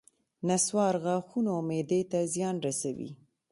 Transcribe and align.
نصوار 0.47 0.95
غاښونو 1.03 1.49
او 1.55 1.61
معدې 1.69 2.01
ته 2.11 2.19
زیان 2.33 2.55
رسوي 2.65 3.09